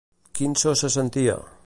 Quin 0.39 0.55
so 0.63 0.73
se 0.81 0.91
sentia? 0.97 1.37